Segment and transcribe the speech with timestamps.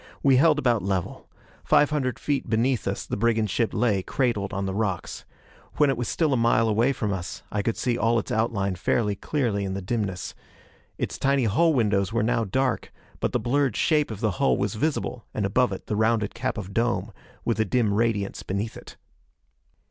[0.23, 1.29] We held about level.
[1.63, 5.25] Five hundred feet beneath us the brigand ship lay, cradled on the rocks.
[5.75, 8.73] When it was still a mile away from us I could see all its outline
[8.73, 10.33] fairly clearly in the dimness.
[10.97, 14.73] Its tiny hull windows were now dark; but the blurred shape of the hull was
[14.73, 17.11] visible and above it the rounded cap of dome,
[17.45, 18.97] with a dim radiance beneath it.